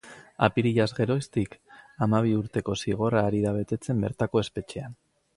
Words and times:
Apirilaz 0.45 0.85
geroztik, 0.99 1.51
hamabi 2.05 2.31
urteko 2.37 2.77
zigorra 2.85 3.21
ari 3.29 3.43
da 3.43 3.53
betetzen 3.59 4.01
bertako 4.07 4.43
espetxean. 4.47 4.97